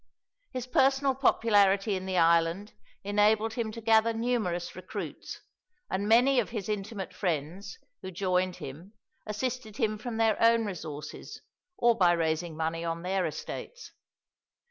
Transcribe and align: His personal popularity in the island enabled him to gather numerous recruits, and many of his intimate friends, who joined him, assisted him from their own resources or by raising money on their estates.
His 0.51 0.65
personal 0.65 1.13
popularity 1.13 1.93
in 1.95 2.07
the 2.07 2.17
island 2.17 2.73
enabled 3.03 3.53
him 3.53 3.71
to 3.73 3.81
gather 3.81 4.13
numerous 4.13 4.75
recruits, 4.75 5.41
and 5.91 6.07
many 6.09 6.39
of 6.39 6.49
his 6.49 6.67
intimate 6.67 7.13
friends, 7.13 7.77
who 8.01 8.09
joined 8.09 8.55
him, 8.55 8.93
assisted 9.27 9.77
him 9.77 9.99
from 9.99 10.17
their 10.17 10.41
own 10.41 10.65
resources 10.65 11.41
or 11.77 11.95
by 11.95 12.13
raising 12.13 12.57
money 12.57 12.83
on 12.83 13.03
their 13.03 13.27
estates. 13.27 13.91